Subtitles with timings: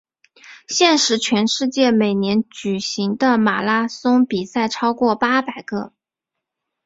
[0.67, 5.93] 现时全世界每年举行的马拉松比赛超过八百个。